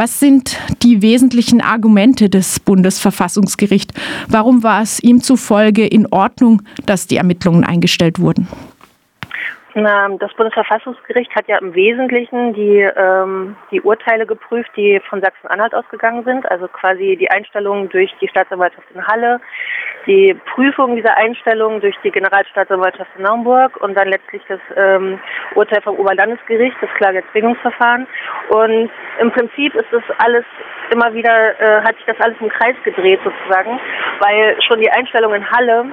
Was 0.00 0.18
sind 0.18 0.56
die 0.82 1.02
wesentlichen 1.02 1.60
Argumente 1.60 2.30
des 2.30 2.58
Bundesverfassungsgerichts? 2.58 3.92
Warum 4.28 4.62
war 4.62 4.80
es 4.80 4.98
ihm 5.02 5.22
zufolge 5.22 5.86
in 5.86 6.06
Ordnung, 6.06 6.62
dass 6.86 7.06
die 7.06 7.18
Ermittlungen 7.18 7.64
eingestellt 7.64 8.18
wurden? 8.18 8.48
Das 9.74 10.34
Bundesverfassungsgericht 10.34 11.32
hat 11.34 11.46
ja 11.46 11.58
im 11.58 11.74
Wesentlichen 11.74 12.54
die, 12.54 12.80
ähm, 12.80 13.56
die 13.70 13.80
Urteile 13.80 14.26
geprüft, 14.26 14.70
die 14.76 15.00
von 15.08 15.20
Sachsen-Anhalt 15.20 15.74
ausgegangen 15.74 16.24
sind, 16.24 16.50
also 16.50 16.66
quasi 16.66 17.16
die 17.16 17.30
Einstellung 17.30 17.88
durch 17.88 18.12
die 18.20 18.26
Staatsanwaltschaft 18.26 18.88
in 18.92 19.06
Halle, 19.06 19.40
die 20.06 20.34
Prüfung 20.54 20.96
dieser 20.96 21.16
Einstellung 21.16 21.80
durch 21.80 21.94
die 22.02 22.10
Generalstaatsanwaltschaft 22.10 23.10
in 23.16 23.22
Naumburg 23.22 23.76
und 23.80 23.94
dann 23.94 24.08
letztlich 24.08 24.42
das 24.48 24.60
ähm, 24.76 25.20
Urteil 25.54 25.82
vom 25.82 25.96
Oberlandesgericht, 25.96 26.76
das 26.80 26.90
Klageerzwingungsverfahren. 26.96 28.08
Und 28.48 28.90
im 29.20 29.30
Prinzip 29.30 29.74
ist 29.76 29.92
das 29.92 30.02
alles 30.18 30.44
immer 30.90 31.14
wieder, 31.14 31.60
äh, 31.60 31.82
hat 31.82 31.94
sich 31.96 32.06
das 32.06 32.20
alles 32.20 32.36
im 32.40 32.48
Kreis 32.48 32.74
gedreht 32.82 33.20
sozusagen, 33.22 33.78
weil 34.18 34.60
schon 34.66 34.80
die 34.80 34.90
Einstellung 34.90 35.32
in 35.34 35.48
Halle 35.48 35.86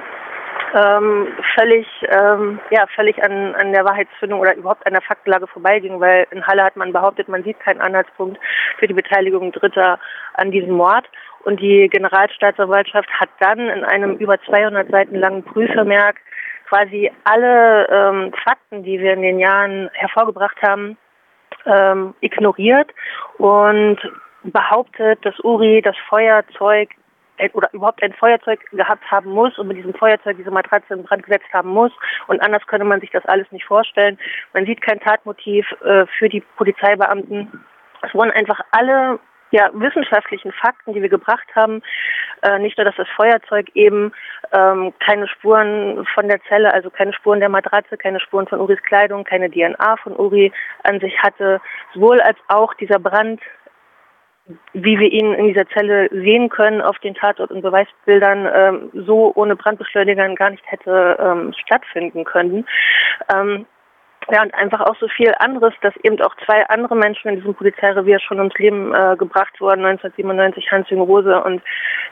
ähm, 0.74 1.28
völlig, 1.54 1.86
ähm, 2.08 2.60
ja, 2.70 2.86
völlig 2.94 3.22
an, 3.22 3.54
an 3.54 3.72
der 3.72 3.84
Wahrheitsfindung 3.84 4.40
oder 4.40 4.54
überhaupt 4.54 4.86
an 4.86 4.92
der 4.92 5.02
Faktenlage 5.02 5.46
vorbeiging, 5.46 6.00
weil 6.00 6.26
in 6.30 6.46
Halle 6.46 6.64
hat 6.64 6.76
man 6.76 6.92
behauptet, 6.92 7.28
man 7.28 7.44
sieht 7.44 7.60
keinen 7.60 7.80
Anhaltspunkt 7.80 8.38
für 8.78 8.86
die 8.86 8.94
Beteiligung 8.94 9.52
Dritter 9.52 9.98
an 10.34 10.50
diesem 10.50 10.72
Mord. 10.72 11.06
Und 11.44 11.60
die 11.60 11.88
Generalstaatsanwaltschaft 11.88 13.08
hat 13.18 13.30
dann 13.40 13.60
in 13.60 13.84
einem 13.84 14.16
über 14.16 14.40
200 14.42 14.90
Seiten 14.90 15.16
langen 15.16 15.44
Prüfvermerk 15.44 16.16
quasi 16.68 17.10
alle 17.24 17.88
ähm, 17.88 18.32
Fakten, 18.44 18.82
die 18.82 19.00
wir 19.00 19.14
in 19.14 19.22
den 19.22 19.38
Jahren 19.38 19.88
hervorgebracht 19.94 20.60
haben, 20.62 20.98
ähm, 21.64 22.14
ignoriert 22.20 22.90
und 23.38 23.98
behauptet, 24.42 25.24
dass 25.24 25.38
Uri 25.42 25.82
das 25.82 25.96
Feuerzeug 26.08 26.90
oder 27.52 27.68
überhaupt 27.72 28.02
ein 28.02 28.12
Feuerzeug 28.12 28.60
gehabt 28.70 29.10
haben 29.10 29.30
muss 29.30 29.58
und 29.58 29.68
mit 29.68 29.76
diesem 29.76 29.94
Feuerzeug 29.94 30.36
diese 30.36 30.50
Matratze 30.50 30.94
in 30.94 31.04
Brand 31.04 31.24
gesetzt 31.24 31.52
haben 31.52 31.70
muss. 31.70 31.92
Und 32.26 32.40
anders 32.40 32.66
könne 32.66 32.84
man 32.84 33.00
sich 33.00 33.10
das 33.10 33.24
alles 33.26 33.50
nicht 33.52 33.64
vorstellen. 33.64 34.18
Man 34.52 34.66
sieht 34.66 34.80
kein 34.80 35.00
Tatmotiv 35.00 35.66
äh, 35.84 36.06
für 36.18 36.28
die 36.28 36.42
Polizeibeamten. 36.56 37.64
Es 38.02 38.14
wurden 38.14 38.30
einfach 38.30 38.60
alle 38.70 39.18
ja, 39.50 39.70
wissenschaftlichen 39.72 40.52
Fakten, 40.52 40.92
die 40.92 41.02
wir 41.02 41.08
gebracht 41.08 41.46
haben, 41.54 41.82
äh, 42.42 42.58
nicht 42.58 42.76
nur, 42.76 42.84
dass 42.84 42.96
das 42.96 43.08
Feuerzeug 43.16 43.68
eben 43.74 44.12
ähm, 44.52 44.92
keine 45.00 45.26
Spuren 45.28 46.06
von 46.14 46.28
der 46.28 46.40
Zelle, 46.48 46.72
also 46.72 46.90
keine 46.90 47.12
Spuren 47.12 47.40
der 47.40 47.48
Matratze, 47.48 47.96
keine 47.96 48.20
Spuren 48.20 48.46
von 48.46 48.60
Uris 48.60 48.82
Kleidung, 48.82 49.24
keine 49.24 49.50
DNA 49.50 49.96
von 50.02 50.14
Uri 50.16 50.52
an 50.82 51.00
sich 51.00 51.18
hatte, 51.22 51.60
sowohl 51.94 52.20
als 52.20 52.38
auch 52.48 52.74
dieser 52.74 52.98
Brand 52.98 53.40
wie 54.72 54.98
wir 54.98 55.12
ihn 55.12 55.34
in 55.34 55.48
dieser 55.48 55.68
Zelle 55.68 56.08
sehen 56.10 56.48
können 56.48 56.80
auf 56.80 56.98
den 57.00 57.14
Tatort- 57.14 57.50
und 57.50 57.62
Beweisbildern, 57.62 58.48
ähm, 58.54 58.90
so 59.06 59.32
ohne 59.34 59.56
Brandbeschleunigern 59.56 60.34
gar 60.34 60.50
nicht 60.50 60.64
hätte 60.66 61.16
ähm, 61.20 61.52
stattfinden 61.64 62.24
können. 62.24 62.66
Ähm, 63.34 63.66
ja, 64.30 64.42
und 64.42 64.52
einfach 64.54 64.80
auch 64.80 64.96
so 65.00 65.08
viel 65.08 65.32
anderes, 65.38 65.72
dass 65.80 65.94
eben 66.02 66.20
auch 66.20 66.34
zwei 66.44 66.66
andere 66.68 66.96
Menschen 66.96 67.28
in 67.28 67.36
diesem 67.36 67.54
Polizeirevier 67.54 68.20
schon 68.20 68.38
ums 68.38 68.58
Leben 68.58 68.94
äh, 68.94 69.16
gebracht 69.16 69.58
wurden, 69.60 69.84
1997 69.84 70.70
Hans-Jürgen 70.70 71.04
Rose 71.04 71.42
und 71.42 71.62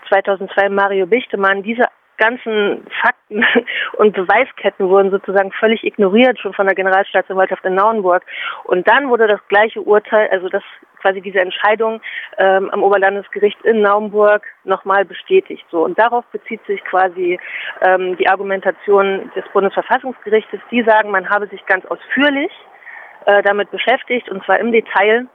2002 0.09 0.70
Mario 0.70 1.07
Bichtemann. 1.07 1.62
Diese 1.62 1.84
ganzen 2.17 2.86
Fakten 3.00 3.45
und 3.98 4.14
Beweisketten 4.14 4.89
wurden 4.89 5.11
sozusagen 5.11 5.53
völlig 5.53 5.84
ignoriert, 5.84 6.39
schon 6.39 6.55
von 6.55 6.67
der 6.67 6.75
Generalstaatsanwaltschaft 6.75 7.64
in 7.64 7.75
Nauenburg. 7.75 8.25
Und 8.64 8.89
dann 8.89 9.08
wurde 9.08 9.27
das 9.27 9.41
gleiche 9.48 9.81
Urteil, 9.81 10.28
also 10.31 10.48
das 10.48 10.62
quasi 11.00 11.20
diese 11.20 11.41
Entscheidung 11.41 12.00
ähm, 12.39 12.70
am 12.70 12.83
Oberlandesgericht 12.83 13.61
in 13.64 13.83
Naumburg 13.83 14.42
nochmal 14.64 15.05
bestätigt. 15.05 15.64
So 15.70 15.84
und 15.84 15.98
darauf 15.98 16.25
bezieht 16.33 16.64
sich 16.67 16.83
quasi 16.84 17.39
ähm, 17.86 18.17
die 18.17 18.28
Argumentation 18.28 19.30
des 19.36 19.45
Bundesverfassungsgerichtes. 19.53 20.61
Die 20.70 20.83
sagen, 20.83 21.11
man 21.11 21.29
habe 21.29 21.46
sich 21.48 21.64
ganz 21.67 21.85
ausführlich 21.86 22.51
äh, 23.27 23.42
damit 23.42 23.70
beschäftigt 23.70 24.29
und 24.30 24.45
zwar 24.45 24.58
im 24.58 24.73
Detail. 24.73 25.27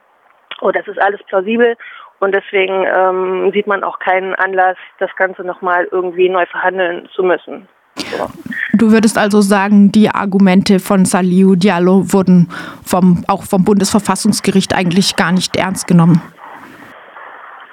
Oh, 0.61 0.71
das 0.71 0.87
ist 0.87 1.01
alles 1.01 1.23
plausibel 1.23 1.77
und 2.21 2.35
deswegen 2.35 2.85
ähm, 2.85 3.51
sieht 3.51 3.65
man 3.65 3.83
auch 3.83 3.97
keinen 3.97 4.35
Anlass, 4.35 4.77
das 4.99 5.09
Ganze 5.15 5.43
nochmal 5.43 5.87
irgendwie 5.91 6.29
neu 6.29 6.45
verhandeln 6.45 7.09
zu 7.15 7.23
müssen. 7.23 7.67
So. 7.95 8.27
Du 8.73 8.91
würdest 8.91 9.17
also 9.17 9.41
sagen, 9.41 9.91
die 9.91 10.09
Argumente 10.09 10.79
von 10.79 11.05
Saliu 11.05 11.55
Diallo 11.55 12.13
wurden 12.13 12.49
vom, 12.85 13.25
auch 13.27 13.43
vom 13.43 13.65
Bundesverfassungsgericht 13.65 14.75
eigentlich 14.75 15.15
gar 15.15 15.31
nicht 15.31 15.55
ernst 15.55 15.87
genommen? 15.87 16.21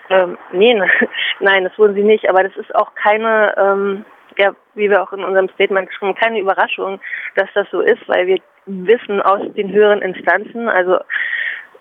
Ähm, 0.08 0.38
nee, 0.52 0.74
nein, 1.40 1.64
das 1.64 1.78
wurden 1.78 1.94
sie 1.94 2.02
nicht. 2.02 2.26
Aber 2.28 2.42
das 2.42 2.56
ist 2.56 2.74
auch 2.74 2.94
keine, 2.94 3.54
ähm, 3.58 4.04
ja, 4.38 4.52
wie 4.74 4.88
wir 4.88 5.02
auch 5.02 5.12
in 5.12 5.24
unserem 5.24 5.50
Statement 5.50 5.88
geschrieben 5.88 6.14
haben, 6.14 6.20
keine 6.20 6.40
Überraschung, 6.40 7.00
dass 7.36 7.50
das 7.54 7.66
so 7.70 7.82
ist, 7.82 8.00
weil 8.08 8.26
wir 8.26 8.38
wissen 8.64 9.20
aus 9.20 9.40
den 9.54 9.70
höheren 9.70 10.00
Instanzen, 10.00 10.70
also 10.70 10.98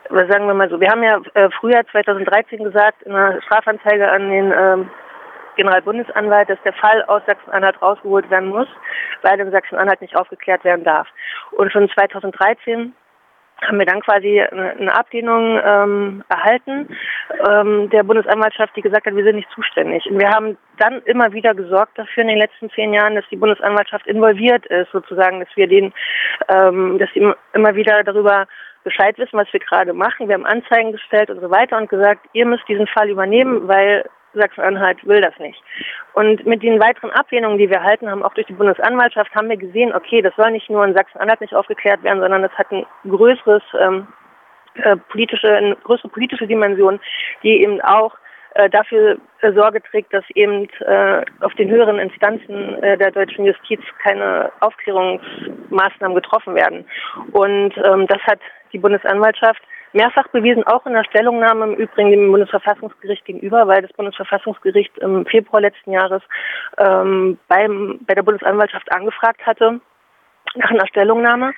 sagen 0.09 0.47
wir 0.47 0.53
mal 0.53 0.69
so, 0.69 0.79
wir 0.79 0.89
haben 0.89 1.03
ja 1.03 1.19
äh, 1.33 1.49
Frühjahr 1.59 1.85
2013 1.91 2.63
gesagt, 2.63 3.01
in 3.03 3.13
einer 3.13 3.41
Strafanzeige 3.41 4.09
an 4.09 4.29
den 4.29 4.51
ähm, 4.51 4.89
Generalbundesanwalt, 5.55 6.49
dass 6.49 6.61
der 6.63 6.73
Fall 6.73 7.03
aus 7.05 7.21
Sachsen-Anhalt 7.25 7.81
rausgeholt 7.81 8.29
werden 8.29 8.49
muss, 8.49 8.67
weil 9.23 9.39
in 9.39 9.51
Sachsen-Anhalt 9.51 10.01
nicht 10.01 10.15
aufgeklärt 10.15 10.63
werden 10.63 10.85
darf. 10.85 11.07
Und 11.51 11.71
schon 11.71 11.89
2013 11.89 12.93
haben 13.61 13.79
wir 13.79 13.87
dann 13.87 14.01
quasi 14.01 14.39
eine 14.39 14.93
Ablehnung 14.93 15.59
ähm, 15.63 16.23
erhalten 16.29 16.95
ähm, 17.49 17.89
der 17.89 18.03
Bundesanwaltschaft, 18.03 18.75
die 18.75 18.81
gesagt 18.81 19.07
hat, 19.07 19.15
wir 19.15 19.23
sind 19.23 19.37
nicht 19.37 19.49
zuständig. 19.49 20.05
Und 20.05 20.19
wir 20.19 20.29
haben 20.29 20.57
dann 20.77 21.01
immer 21.05 21.33
wieder 21.33 21.55
gesorgt 21.55 21.97
dafür 21.97 22.21
in 22.21 22.29
den 22.29 22.37
letzten 22.37 22.69
zehn 22.69 22.93
Jahren, 22.93 23.15
dass 23.15 23.25
die 23.31 23.35
Bundesanwaltschaft 23.35 24.05
involviert 24.05 24.65
ist, 24.67 24.91
sozusagen, 24.91 25.39
dass 25.39 25.49
wir 25.55 25.67
den, 25.67 25.91
ähm, 26.49 26.99
dass 26.99 27.09
sie 27.13 27.33
immer 27.53 27.75
wieder 27.75 28.03
darüber 28.03 28.45
Bescheid 28.87 29.17
wissen, 29.17 29.37
was 29.37 29.51
wir 29.51 29.59
gerade 29.59 29.91
machen. 29.91 30.29
Wir 30.29 30.35
haben 30.35 30.45
Anzeigen 30.45 30.93
gestellt 30.93 31.29
und 31.29 31.41
so 31.41 31.51
weiter 31.51 31.77
und 31.77 31.89
gesagt, 31.89 32.25
ihr 32.31 32.45
müsst 32.45 32.67
diesen 32.69 32.87
Fall 32.87 33.09
übernehmen, 33.09 33.67
weil 33.67 34.05
Sachsen-Anhalt 34.33 35.05
will 35.05 35.19
das 35.19 35.37
nicht. 35.39 35.61
Und 36.13 36.45
mit 36.45 36.63
den 36.63 36.79
weiteren 36.79 37.11
Ablehnungen, 37.11 37.57
die 37.57 37.69
wir 37.69 37.83
halten 37.83 38.09
haben, 38.09 38.23
auch 38.23 38.33
durch 38.33 38.47
die 38.47 38.53
Bundesanwaltschaft, 38.53 39.35
haben 39.35 39.49
wir 39.49 39.57
gesehen, 39.57 39.93
okay, 39.93 40.21
das 40.21 40.33
soll 40.37 40.51
nicht 40.51 40.69
nur 40.69 40.85
in 40.85 40.93
Sachsen-Anhalt 40.93 41.41
nicht 41.41 41.53
aufgeklärt 41.53 42.01
werden, 42.03 42.21
sondern 42.21 42.43
das 42.43 42.53
hat 42.53 42.71
ein 42.71 42.85
größeres 43.09 43.63
ähm, 43.77 44.07
äh, 44.75 44.95
politische, 44.95 45.53
eine 45.53 45.75
größere 45.75 46.09
politische 46.09 46.47
Dimension, 46.47 47.01
die 47.43 47.61
eben 47.61 47.81
auch 47.81 48.15
äh, 48.57 48.69
dafür 48.71 49.17
äh, 49.41 49.53
Sorge 49.53 49.83
trägt, 49.83 50.11
dass 50.13 50.23
eben 50.33 50.67
äh, 50.79 51.23
auf 51.41 51.53
den 51.55 51.69
höheren 51.69 51.99
Instanzen 51.99 52.81
der 52.81 53.11
deutschen 53.11 53.45
Justiz 53.45 53.81
keine 54.01 54.51
Aufklärungsmaßnahmen 54.61 56.15
getroffen 56.15 56.55
werden. 56.55 56.85
Und 57.33 57.73
ähm, 57.85 58.07
das 58.07 58.21
hat 58.23 58.39
die 58.73 58.79
Bundesanwaltschaft 58.79 59.61
mehrfach 59.93 60.27
bewiesen, 60.29 60.63
auch 60.65 60.85
in 60.85 60.93
der 60.93 61.05
Stellungnahme 61.05 61.65
im 61.65 61.75
Übrigen 61.75 62.11
dem 62.11 62.31
Bundesverfassungsgericht 62.31 63.25
gegenüber, 63.25 63.67
weil 63.67 63.81
das 63.81 63.93
Bundesverfassungsgericht 63.93 64.97
im 64.99 65.25
Februar 65.25 65.61
letzten 65.61 65.91
Jahres 65.91 66.21
ähm, 66.77 67.37
beim, 67.47 67.99
bei 68.05 68.13
der 68.13 68.23
Bundesanwaltschaft 68.23 68.91
angefragt 68.91 69.45
hatte 69.45 69.79
nach 70.55 70.71
einer 70.71 70.87
Stellungnahme 70.87 71.53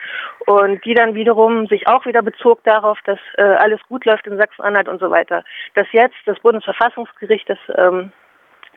und 0.45 0.83
die 0.85 0.93
dann 0.93 1.15
wiederum 1.15 1.67
sich 1.67 1.87
auch 1.87 2.05
wieder 2.05 2.21
bezog 2.21 2.63
darauf, 2.63 2.97
dass 3.05 3.19
äh, 3.37 3.43
alles 3.43 3.79
gut 3.87 4.05
läuft 4.05 4.27
in 4.27 4.37
Sachsen-Anhalt 4.37 4.87
und 4.87 4.99
so 4.99 5.09
weiter. 5.09 5.43
Dass 5.75 5.87
jetzt 5.91 6.17
das 6.25 6.39
Bundesverfassungsgericht 6.39 7.49
das 7.49 7.59
ähm, 7.77 8.11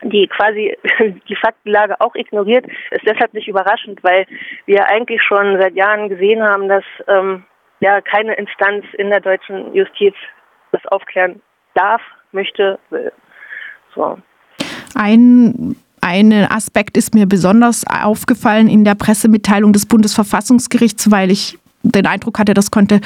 die 0.01 0.27
quasi 0.27 0.77
die 1.27 1.35
Faktenlage 1.35 1.99
auch 1.99 2.15
ignoriert, 2.15 2.65
ist 2.91 3.05
deshalb 3.05 3.33
nicht 3.33 3.47
überraschend, 3.47 4.03
weil 4.03 4.25
wir 4.65 4.87
eigentlich 4.89 5.21
schon 5.21 5.59
seit 5.59 5.75
Jahren 5.75 6.09
gesehen 6.09 6.43
haben, 6.43 6.67
dass 6.67 6.83
ähm, 7.07 7.43
ja 7.83 8.01
keine 8.01 8.33
Instanz 8.35 8.85
in 8.97 9.09
der 9.09 9.19
deutschen 9.19 9.73
Justiz 9.75 10.15
das 10.71 10.83
aufklären 10.87 11.41
darf, 11.75 12.01
möchte, 12.31 12.79
will. 12.89 13.11
So. 13.93 14.17
Ein 14.95 15.75
ein 16.01 16.33
Aspekt 16.33 16.97
ist 16.97 17.15
mir 17.15 17.27
besonders 17.27 17.85
aufgefallen 17.87 18.67
in 18.67 18.83
der 18.83 18.95
Pressemitteilung 18.95 19.71
des 19.71 19.85
Bundesverfassungsgerichts, 19.85 21.11
weil 21.11 21.31
ich 21.31 21.57
den 21.83 22.07
Eindruck 22.07 22.39
hatte, 22.39 22.53
das 22.53 22.71
konnte 22.71 23.01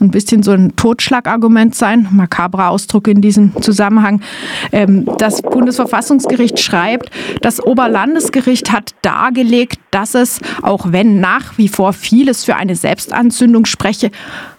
ein 0.00 0.10
bisschen 0.10 0.42
so 0.42 0.52
ein 0.52 0.74
Totschlagargument 0.76 1.74
sein, 1.74 2.06
makabrer 2.12 2.70
Ausdruck 2.70 3.08
in 3.08 3.20
diesem 3.20 3.60
Zusammenhang. 3.60 4.22
Ähm, 4.70 5.08
das 5.18 5.42
Bundesverfassungsgericht 5.42 6.60
schreibt, 6.60 7.10
das 7.42 7.60
Oberlandesgericht 7.60 8.72
hat 8.72 8.94
dargelegt, 9.02 9.80
dass 9.90 10.14
es, 10.14 10.40
auch 10.62 10.92
wenn 10.92 11.20
nach 11.20 11.58
wie 11.58 11.68
vor 11.68 11.92
vieles 11.92 12.44
für 12.44 12.54
eine 12.54 12.76
Selbstanzündung 12.76 13.66
spreche, 13.66 14.10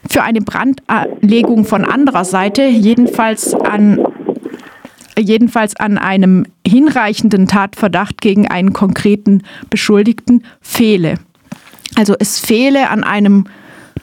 für 0.10 0.24
eine 0.24 0.42
Brandlegung 0.42 1.64
von 1.66 1.86
anderer 1.86 2.26
Seite, 2.26 2.64
jedenfalls 2.64 3.54
an 3.54 4.00
jedenfalls 5.20 5.76
an 5.76 5.98
einem 5.98 6.46
hinreichenden 6.66 7.46
Tatverdacht 7.48 8.22
gegen 8.22 8.48
einen 8.48 8.74
konkreten 8.74 9.44
Beschuldigten 9.70 10.44
fehle. 10.62 11.16
Also 11.96 12.16
es 12.18 12.40
fehle 12.40 12.90
an 12.90 13.04
einem 13.04 13.46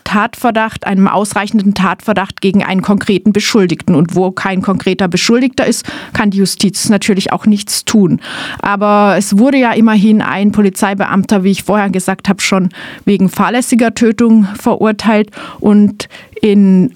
Tatverdacht, 0.09 0.87
einem 0.87 1.07
ausreichenden 1.07 1.75
Tatverdacht 1.75 2.41
gegen 2.41 2.65
einen 2.65 2.81
konkreten 2.81 3.35
Beschuldigten. 3.35 3.95
Und 3.95 4.15
wo 4.15 4.31
kein 4.31 4.63
konkreter 4.63 5.07
Beschuldigter 5.07 5.67
ist, 5.67 5.85
kann 6.15 6.31
die 6.31 6.39
Justiz 6.39 6.89
natürlich 6.89 7.31
auch 7.31 7.45
nichts 7.45 7.85
tun. 7.85 8.19
Aber 8.63 9.17
es 9.19 9.37
wurde 9.37 9.59
ja 9.59 9.73
immerhin 9.73 10.23
ein 10.23 10.51
Polizeibeamter, 10.51 11.45
wie 11.45 11.51
ich 11.51 11.63
vorher 11.63 11.91
gesagt 11.91 12.31
habe, 12.31 12.41
schon 12.41 12.71
wegen 13.05 13.29
fahrlässiger 13.29 13.93
Tötung 13.93 14.47
verurteilt. 14.59 15.31
Und 15.61 16.09
in 16.41 16.95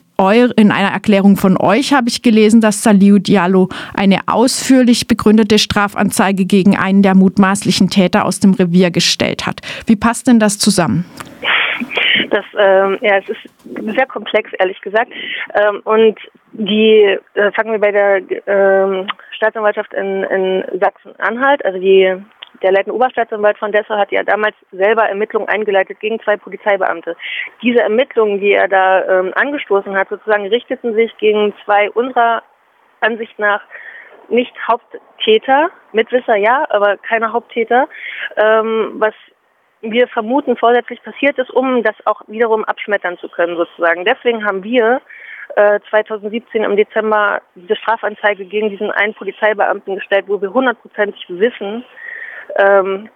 in 0.57 0.71
einer 0.71 0.91
Erklärung 0.91 1.37
von 1.37 1.57
euch 1.57 1.93
habe 1.93 2.09
ich 2.09 2.23
gelesen, 2.23 2.61
dass 2.61 2.85
Saliu 2.85 3.19
Diallo 3.19 3.69
eine 3.93 4.21
ausführlich 4.29 5.09
begründete 5.09 5.59
Strafanzeige 5.59 6.45
gegen 6.45 6.77
einen 6.77 7.03
der 7.03 7.17
mutmaßlichen 7.17 7.91
Täter 7.91 8.25
aus 8.25 8.39
dem 8.39 8.55
Revier 8.55 8.93
gestellt 8.93 9.47
hat. 9.47 9.63
Wie 9.87 9.97
passt 9.97 10.29
denn 10.29 10.39
das 10.39 10.59
zusammen? 10.59 11.05
Das, 12.33 12.47
ähm, 12.59 12.99
ja, 13.03 13.19
es 13.19 13.29
ist 13.29 13.95
sehr 13.95 14.07
komplex, 14.07 14.51
ehrlich 14.59 14.81
gesagt. 14.81 15.13
Ähm, 15.55 15.83
und 15.85 16.19
die, 16.53 17.19
äh, 17.35 17.53
fangen 17.53 17.73
wir 17.73 17.79
bei 17.79 17.93
der 17.93 18.23
ähm, 18.47 19.07
Staatsanwaltschaft 19.33 19.93
in, 19.93 20.23
in 20.25 20.65
Sachsen-Anhalt, 20.81 21.63
also 21.65 21.79
die 21.79 22.17
der 22.63 22.73
leitende 22.73 22.95
Oberstaatsanwalt 22.95 23.59
von 23.59 23.73
Dessau 23.73 23.97
hat 23.97 24.13
ja 24.13 24.23
damals 24.23 24.55
selber 24.71 25.09
Ermittlungen 25.09 25.49
eingeleitet 25.49 26.01
gegen 26.01 26.21
zwei 26.21 26.37
Polizeibeamte. 26.37 27.17
Diese 27.61 27.81
Ermittlungen, 27.81 28.41
die 28.41 28.53
er 28.53 28.69
da 28.69 29.05
ähm, 29.05 29.33
angestoßen 29.35 29.97
hat, 29.97 30.09
sozusagen 30.09 30.47
richteten 30.47 30.95
sich 30.95 31.17
gegen 31.19 31.55
zwei 31.65 31.91
unserer 31.91 32.43
Ansicht 33.01 33.39
nach 33.39 33.63
nicht 34.29 34.55
Haupttäter, 34.69 35.71
Mitwisser 35.93 36.37
ja, 36.37 36.65
aber 36.71 36.97
keine 36.99 37.33
Haupttäter, 37.33 37.89
ähm, 38.37 38.93
was 38.95 39.15
wir 39.83 40.09
vermuten 40.09 40.57
vorsätzlich 40.57 41.03
passiert 41.03 41.39
ist, 41.39 41.51
um 41.51 41.83
das 41.83 41.95
auch 42.05 42.23
wiederum 42.29 42.65
abschmettern 42.65 43.19
zu 43.19 43.29
können 43.29 43.57
sozusagen. 43.57 44.05
Deswegen 44.05 44.45
haben 44.45 44.63
wir 44.63 45.01
äh, 45.57 45.81
2017 45.91 46.63
im 46.63 46.77
Dezember 46.77 47.43
diese 47.55 47.77
Strafanzeige 47.77 48.45
gegen 48.45 48.71
diesen 48.71 48.91
einen 48.91 49.15
Polizeibeamten 49.15 49.97
gestellt, 49.97 50.27
wo 50.29 50.41
wir 50.41 50.53
hundertprozentig 50.53 51.25
wissen, 51.29 51.85
ähm, 52.57 53.11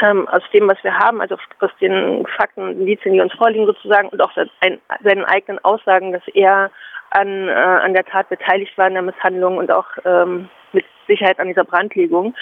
ähm, 0.00 0.26
aus 0.28 0.42
dem, 0.52 0.68
was 0.68 0.82
wir 0.82 0.96
haben, 0.98 1.20
also 1.20 1.36
aus 1.60 1.70
den 1.80 2.26
Fakten, 2.36 2.80
Indizien, 2.80 3.14
die 3.14 3.20
uns 3.20 3.32
vorliegen 3.34 3.66
sozusagen 3.66 4.08
und 4.08 4.20
auch 4.20 4.32
sein, 4.34 4.80
seinen 5.02 5.24
eigenen 5.24 5.62
Aussagen, 5.64 6.12
dass 6.12 6.26
er 6.32 6.70
an, 7.10 7.48
äh, 7.48 7.52
an 7.52 7.94
der 7.94 8.04
Tat 8.04 8.28
beteiligt 8.28 8.76
war 8.76 8.88
in 8.88 8.94
der 8.94 9.02
Misshandlung 9.02 9.58
und 9.58 9.70
auch 9.70 9.86
ähm, 10.04 10.48
mit 10.72 10.84
Sicherheit 11.06 11.38
an 11.38 11.48
dieser 11.48 11.64
Brandlegung. 11.64 12.34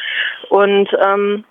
Und 0.48 0.88
ähm, 1.04 1.44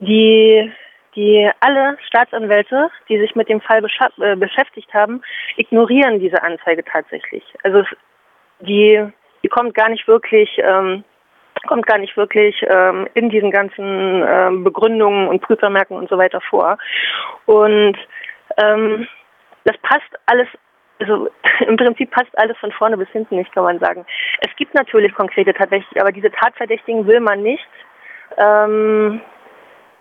die, 0.00 0.70
die 1.14 1.50
alle 1.60 1.98
Staatsanwälte, 2.06 2.90
die 3.08 3.18
sich 3.18 3.34
mit 3.34 3.48
dem 3.48 3.60
Fall 3.60 3.84
äh, 4.20 4.36
beschäftigt 4.36 4.92
haben, 4.94 5.22
ignorieren 5.56 6.20
diese 6.20 6.42
Anzeige 6.42 6.84
tatsächlich. 6.84 7.44
Also 7.62 7.84
die, 8.60 9.06
die 9.42 9.48
kommt 9.48 9.74
gar 9.74 9.88
nicht 9.88 10.06
wirklich 10.08 10.50
ähm, 10.58 11.04
kommt 11.66 11.86
gar 11.86 11.98
nicht 11.98 12.16
wirklich 12.16 12.56
ähm, 12.68 13.08
in 13.14 13.30
diesen 13.30 13.50
ganzen 13.50 14.24
ähm, 14.26 14.64
Begründungen 14.64 15.28
und 15.28 15.42
Prüfermerken 15.42 15.96
und 15.96 16.08
so 16.08 16.18
weiter 16.18 16.40
vor. 16.40 16.78
Und 17.46 17.96
ähm, 18.56 19.06
das 19.64 19.76
passt 19.78 20.10
alles, 20.26 20.48
also 20.98 21.28
im 21.66 21.76
Prinzip 21.76 22.10
passt 22.10 22.36
alles 22.38 22.56
von 22.58 22.72
vorne 22.72 22.96
bis 22.96 23.08
hinten 23.10 23.36
nicht, 23.36 23.52
kann 23.54 23.64
man 23.64 23.78
sagen. 23.78 24.04
Es 24.40 24.54
gibt 24.56 24.74
natürlich 24.74 25.14
konkrete 25.14 25.54
tatsächlich, 25.54 26.00
aber 26.00 26.12
diese 26.12 26.30
Tatverdächtigen 26.30 27.06
will 27.06 27.20
man 27.20 27.42
nicht, 27.42 27.68
ähm, 28.38 29.20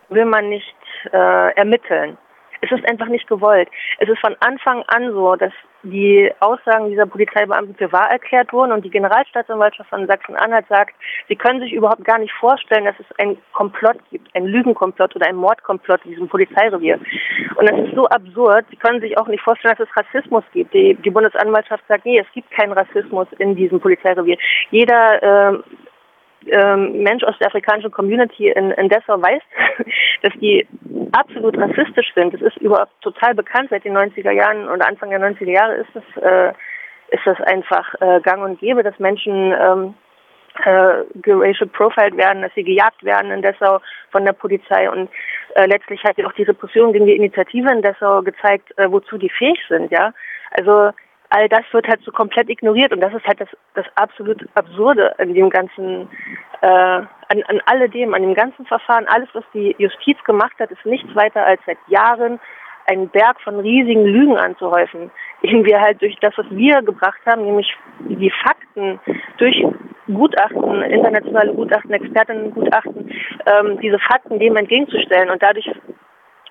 will 0.09 0.25
man 0.25 0.49
nicht 0.49 0.75
äh, 1.11 1.55
ermitteln. 1.55 2.17
Es 2.61 2.71
ist 2.71 2.87
einfach 2.87 3.07
nicht 3.07 3.27
gewollt. 3.27 3.69
Es 3.97 4.07
ist 4.07 4.19
von 4.19 4.35
Anfang 4.39 4.83
an 4.87 5.11
so, 5.13 5.35
dass 5.35 5.51
die 5.83 6.31
Aussagen 6.41 6.89
dieser 6.89 7.07
Polizeibeamten 7.07 7.75
für 7.75 7.91
wahr 7.91 8.11
erklärt 8.11 8.53
wurden 8.53 8.71
und 8.71 8.85
die 8.85 8.91
Generalstaatsanwaltschaft 8.91 9.89
von 9.89 10.05
Sachsen-Anhalt 10.05 10.67
sagt, 10.69 10.93
sie 11.27 11.35
können 11.35 11.59
sich 11.59 11.73
überhaupt 11.73 12.05
gar 12.05 12.19
nicht 12.19 12.33
vorstellen, 12.33 12.85
dass 12.85 12.99
es 12.99 13.07
ein 13.17 13.35
Komplott 13.53 13.97
gibt, 14.11 14.33
ein 14.35 14.45
Lügenkomplott 14.45 15.15
oder 15.15 15.27
ein 15.27 15.35
Mordkomplott 15.35 16.01
in 16.05 16.11
diesem 16.11 16.29
Polizeirevier. 16.29 16.99
Und 17.55 17.67
das 17.67 17.79
ist 17.79 17.95
so 17.95 18.05
absurd. 18.05 18.65
Sie 18.69 18.75
können 18.75 19.01
sich 19.01 19.17
auch 19.17 19.27
nicht 19.27 19.41
vorstellen, 19.41 19.75
dass 19.77 19.87
es 19.87 19.97
Rassismus 19.97 20.43
gibt. 20.53 20.71
Die, 20.75 20.93
die 20.93 21.09
Bundesanwaltschaft 21.09 21.83
sagt, 21.87 22.05
nee, 22.05 22.19
es 22.19 22.31
gibt 22.33 22.51
keinen 22.51 22.73
Rassismus 22.73 23.27
in 23.39 23.55
diesem 23.55 23.79
Polizeirevier. 23.79 24.37
Jeder 24.69 25.23
äh, 25.23 25.61
Mensch 26.45 27.23
aus 27.23 27.37
der 27.39 27.47
afrikanischen 27.47 27.91
Community 27.91 28.49
in, 28.49 28.71
in 28.71 28.89
Dessau 28.89 29.21
weiß, 29.21 29.41
dass 30.21 30.33
die 30.41 30.67
absolut 31.11 31.57
rassistisch 31.57 32.13
sind. 32.15 32.33
Das 32.33 32.41
ist 32.41 32.57
überhaupt 32.57 32.91
total 33.01 33.35
bekannt. 33.35 33.69
Seit 33.69 33.83
den 33.83 33.97
90er 33.97 34.31
Jahren 34.31 34.67
oder 34.69 34.87
Anfang 34.87 35.09
der 35.09 35.19
90er 35.19 35.51
Jahre 35.51 35.75
ist 35.75 35.89
das, 35.93 36.03
äh, 36.23 36.53
ist 37.09 37.25
das 37.25 37.39
einfach 37.41 37.93
äh, 38.01 38.21
gang 38.21 38.43
und 38.43 38.59
gäbe, 38.59 38.83
dass 38.83 38.97
Menschen 38.99 39.53
ähm, 39.53 39.93
äh, 40.65 41.03
geracial 41.21 41.69
profiled 41.69 42.17
werden, 42.17 42.41
dass 42.41 42.53
sie 42.55 42.63
gejagt 42.63 43.03
werden 43.03 43.31
in 43.31 43.41
Dessau 43.41 43.79
von 44.11 44.25
der 44.25 44.33
Polizei 44.33 44.89
und 44.89 45.09
äh, 45.55 45.65
letztlich 45.65 46.03
hat 46.03 46.23
auch 46.25 46.33
die 46.33 46.43
Repression 46.43 46.93
gegen 46.93 47.05
die 47.05 47.15
Initiative 47.15 47.71
in 47.71 47.81
Dessau 47.81 48.21
gezeigt, 48.21 48.71
äh, 48.77 48.91
wozu 48.91 49.17
die 49.17 49.29
fähig 49.29 49.59
sind, 49.69 49.91
ja. 49.91 50.13
Also 50.51 50.91
all 51.31 51.47
das 51.47 51.63
wird 51.71 51.87
halt 51.87 52.01
so 52.03 52.11
komplett 52.11 52.49
ignoriert 52.49 52.91
und 52.91 52.99
das 52.99 53.13
ist 53.13 53.25
halt 53.25 53.39
das, 53.39 53.49
das 53.73 53.85
absolut 53.95 54.47
Absurde 54.55 55.17
an 55.17 55.33
dem 55.33 55.49
ganzen, 55.49 56.09
äh, 56.61 56.67
an, 56.67 57.43
an 57.47 57.61
alledem, 57.65 58.13
an 58.13 58.21
dem 58.21 58.33
ganzen 58.33 58.65
Verfahren. 58.65 59.07
Alles, 59.07 59.29
was 59.33 59.45
die 59.53 59.73
Justiz 59.77 60.21
gemacht 60.25 60.53
hat, 60.59 60.71
ist 60.71 60.85
nichts 60.85 61.15
weiter 61.15 61.45
als 61.45 61.61
seit 61.65 61.77
Jahren 61.87 62.39
einen 62.87 63.07
Berg 63.09 63.39
von 63.41 63.59
riesigen 63.59 64.05
Lügen 64.05 64.37
anzuhäufen, 64.37 65.09
den 65.43 65.63
wir 65.63 65.79
halt 65.79 66.01
durch 66.01 66.17
das, 66.19 66.33
was 66.37 66.47
wir 66.49 66.81
gebracht 66.81 67.21
haben, 67.25 67.45
nämlich 67.45 67.73
die 67.99 68.31
Fakten 68.43 68.99
durch 69.37 69.63
Gutachten, 70.07 70.81
internationale 70.81 71.53
Gutachten, 71.53 71.93
Expertengutachten, 71.93 73.09
ähm, 73.45 73.79
diese 73.79 73.99
Fakten 73.99 74.39
dem 74.39 74.57
entgegenzustellen 74.57 75.29
und 75.29 75.41
dadurch 75.41 75.71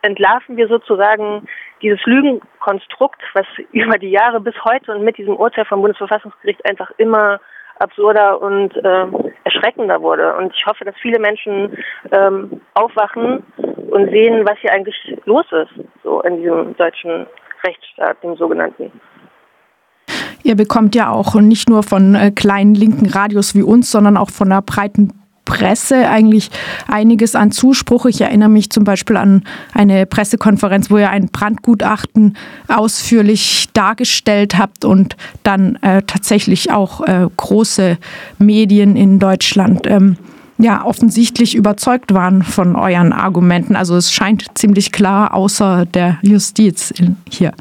entlarven 0.03 0.57
wir 0.57 0.69
sozusagen 0.69 1.47
dieses 1.83 2.05
Lügenkonstrukt, 2.05 3.21
was 3.35 3.47
über 3.73 3.99
die 3.99 4.11
Jahre 4.11 4.41
bis 4.41 4.55
heute 4.65 4.93
und 4.93 5.05
mit 5.05 5.19
diesem 5.19 5.37
Urteil 5.37 5.65
vom 5.65 5.81
Bundesverfassungsgericht 5.81 6.65
einfach 6.69 6.91
immer 6.99 7.41
absurder 7.79 8.41
und 8.43 8.77
äh, 8.77 9.07
erschreckender 9.45 10.03
wurde. 10.03 10.37
Und 10.37 10.53
ich 10.55 10.67
hoffe, 10.67 10.85
dass 10.85 10.95
viele 11.01 11.19
Menschen 11.19 11.79
ähm, 12.13 12.61
aufwachen 12.75 13.43
und 13.57 14.11
sehen, 14.11 14.47
was 14.47 14.59
hier 14.61 14.73
eigentlich 14.73 14.97
los 15.25 15.47
ist, 15.51 15.73
so 16.03 16.21
in 16.21 16.37
diesem 16.37 16.77
deutschen 16.77 17.27
Rechtsstaat, 17.65 18.23
dem 18.23 18.37
sogenannten. 18.37 18.93
Ihr 20.43 20.57
bekommt 20.57 20.95
ja 20.95 21.11
auch 21.11 21.35
nicht 21.35 21.69
nur 21.69 21.83
von 21.83 22.15
äh, 22.15 22.31
kleinen 22.31 22.75
linken 22.75 23.09
Radios 23.09 23.55
wie 23.55 23.63
uns, 23.63 23.91
sondern 23.91 24.17
auch 24.17 24.31
von 24.31 24.51
einer 24.51 24.63
breiten 24.63 25.20
Presse 25.51 26.09
eigentlich 26.09 26.49
einiges 26.87 27.35
an 27.35 27.51
Zuspruch. 27.51 28.07
Ich 28.07 28.21
erinnere 28.21 28.49
mich 28.49 28.71
zum 28.71 28.85
Beispiel 28.85 29.17
an 29.17 29.43
eine 29.75 30.07
Pressekonferenz, 30.07 30.91
wo 30.91 30.99
ihr 30.99 31.11
ein 31.11 31.27
Brandgutachten 31.27 32.37
ausführlich 32.69 33.69
dargestellt 33.73 34.57
habt 34.57 34.85
und 34.85 35.17
dann 35.43 35.75
äh, 35.83 36.03
tatsächlich 36.07 36.71
auch 36.71 37.01
äh, 37.01 37.27
große 37.37 37.99
Medien 38.39 38.95
in 38.95 39.19
Deutschland 39.19 39.89
ähm, 39.89 40.17
ja 40.59 40.85
offensichtlich 40.85 41.57
überzeugt 41.57 42.15
waren 42.15 42.45
von 42.45 42.77
euren 42.77 43.13
Argumenten. 43.13 43.75
Also 43.75 43.97
es 43.97 44.13
scheint 44.13 44.47
ziemlich 44.55 44.93
klar, 44.93 45.35
außer 45.35 45.85
der 45.85 46.19
Justiz 46.23 46.95
hier. 47.29 47.53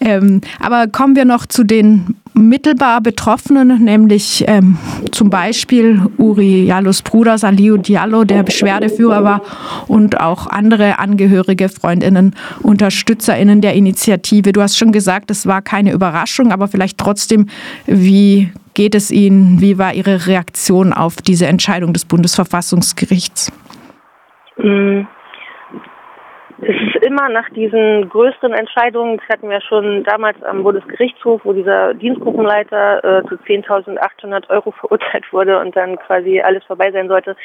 Ähm, 0.00 0.42
aber 0.60 0.86
kommen 0.86 1.16
wir 1.16 1.24
noch 1.24 1.46
zu 1.46 1.64
den 1.64 2.14
mittelbar 2.38 3.00
Betroffenen, 3.00 3.84
nämlich 3.84 4.44
ähm, 4.46 4.78
zum 5.10 5.30
Beispiel 5.30 6.00
Uri 6.16 6.64
Jallos 6.64 7.02
Bruder 7.02 7.38
Saliu 7.38 7.76
Diallo, 7.76 8.24
der 8.24 8.42
Beschwerdeführer 8.42 9.24
war 9.24 9.42
und 9.88 10.20
auch 10.20 10.46
andere 10.46 10.98
Angehörige, 10.98 11.68
Freundinnen, 11.68 12.34
Unterstützerinnen 12.62 13.60
der 13.60 13.74
Initiative. 13.74 14.52
Du 14.52 14.62
hast 14.62 14.78
schon 14.78 14.92
gesagt, 14.92 15.30
es 15.30 15.46
war 15.46 15.62
keine 15.62 15.92
Überraschung, 15.92 16.52
aber 16.52 16.68
vielleicht 16.68 16.98
trotzdem, 16.98 17.46
wie 17.86 18.50
geht 18.74 18.94
es 18.94 19.10
Ihnen? 19.10 19.60
Wie 19.60 19.78
war 19.78 19.94
Ihre 19.94 20.26
Reaktion 20.26 20.92
auf 20.92 21.16
diese 21.16 21.46
Entscheidung 21.46 21.92
des 21.92 22.04
Bundesverfassungsgerichts? 22.04 23.52
Mhm 24.56 25.06
es 26.60 26.94
ist 26.94 27.06
immer 27.06 27.28
nach 27.28 27.48
diesen 27.50 28.08
größeren 28.08 28.52
Entscheidungen, 28.52 29.18
das 29.18 29.28
hatten 29.28 29.48
wir 29.48 29.60
schon 29.60 30.02
damals 30.04 30.42
am 30.42 30.64
Bundesgerichtshof, 30.64 31.40
wo 31.44 31.52
dieser 31.52 31.94
Dienstgruppenleiter 31.94 33.04
äh, 33.04 33.28
zu 33.28 33.36
10.800 33.36 34.50
Euro 34.50 34.70
verurteilt 34.80 35.32
wurde 35.32 35.60
und 35.60 35.76
dann 35.76 35.98
quasi 35.98 36.40
alles 36.40 36.64
vorbei 36.64 36.90
sein 36.90 37.08
sollte, 37.08 37.36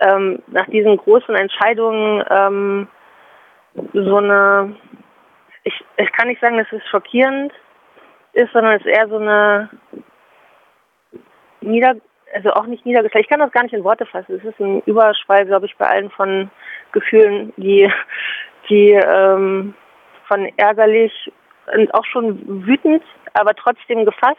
ähm, 0.00 0.42
nach 0.46 0.66
diesen 0.68 0.96
großen 0.96 1.34
Entscheidungen 1.34 2.24
ähm, 2.30 2.88
so 3.92 4.16
eine, 4.16 4.76
ich, 5.64 5.84
ich 5.98 6.12
kann 6.12 6.28
nicht 6.28 6.40
sagen, 6.40 6.56
dass 6.56 6.72
es 6.72 6.82
schockierend 6.88 7.52
ist, 8.32 8.52
sondern 8.52 8.76
es 8.76 8.86
ist 8.86 8.96
eher 8.96 9.08
so 9.08 9.18
eine 9.18 9.68
Nieder 11.60 11.96
also 12.34 12.52
auch 12.52 12.66
nicht 12.66 12.84
niedergeschlagen. 12.84 13.22
Ich 13.24 13.30
kann 13.30 13.40
das 13.40 13.52
gar 13.52 13.62
nicht 13.62 13.74
in 13.74 13.84
Worte 13.84 14.06
fassen. 14.06 14.36
Es 14.36 14.44
ist 14.44 14.60
ein 14.60 14.82
Überschwall, 14.86 15.46
glaube 15.46 15.66
ich, 15.66 15.76
bei 15.76 15.86
allen 15.86 16.10
von 16.10 16.50
Gefühlen, 16.92 17.52
die 17.56 17.90
die, 18.68 18.92
ähm, 18.92 19.74
von 20.26 20.48
ärgerlich 20.56 21.32
und 21.74 21.92
auch 21.94 22.04
schon 22.04 22.66
wütend, 22.66 23.02
aber 23.34 23.54
trotzdem 23.54 24.04
gefasst. 24.04 24.38